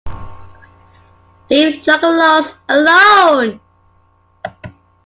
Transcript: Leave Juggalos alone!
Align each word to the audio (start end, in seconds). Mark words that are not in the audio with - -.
Leave 1.47 1.83
Juggalos 1.83 2.57
alone! 2.67 3.59